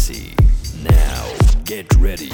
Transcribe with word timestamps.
spicy. 0.00 0.34
Now, 0.82 1.34
get 1.64 1.94
ready. 1.96 2.30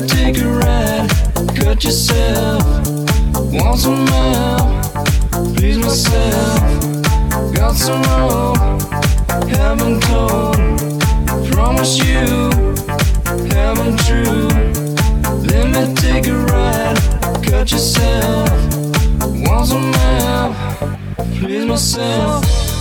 take 0.00 0.38
a 0.38 0.48
ride? 0.48 1.08
Cut 1.56 1.84
yourself, 1.84 2.62
once? 3.52 3.84
Please 5.56 5.78
myself, 5.78 6.60
got 7.54 7.74
some 7.76 8.02
haven't 9.48 10.00
told. 10.02 10.56
Promise 11.52 11.98
you, 11.98 12.50
haven't 13.54 13.98
true. 14.06 14.48
Let 15.50 15.66
me 15.74 15.94
take 15.94 16.26
a 16.26 16.36
ride, 16.36 16.98
cut 17.42 17.70
yourself. 17.70 18.54
Please 21.44 21.66
myself. 21.66 22.73